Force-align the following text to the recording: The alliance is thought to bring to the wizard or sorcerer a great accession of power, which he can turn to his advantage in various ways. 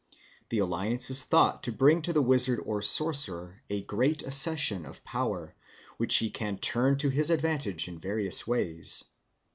The 0.49 0.57
alliance 0.57 1.11
is 1.11 1.25
thought 1.25 1.61
to 1.61 1.71
bring 1.71 2.01
to 2.01 2.11
the 2.11 2.23
wizard 2.23 2.59
or 2.65 2.81
sorcerer 2.81 3.61
a 3.69 3.83
great 3.83 4.23
accession 4.23 4.83
of 4.87 5.03
power, 5.03 5.53
which 5.97 6.15
he 6.15 6.31
can 6.31 6.57
turn 6.57 6.97
to 6.97 7.09
his 7.11 7.29
advantage 7.29 7.87
in 7.87 7.99
various 7.99 8.47
ways. 8.47 9.03